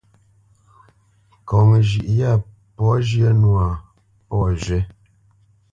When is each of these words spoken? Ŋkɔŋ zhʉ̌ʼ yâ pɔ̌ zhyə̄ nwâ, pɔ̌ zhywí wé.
Ŋkɔŋ 1.41 1.69
zhʉ̌ʼ 1.87 2.07
yâ 2.17 2.31
pɔ̌ 2.75 2.91
zhyə̄ 3.07 3.31
nwâ, 3.41 3.65
pɔ̌ 4.27 4.41
zhywí 4.61 4.79
wé. 4.83 4.87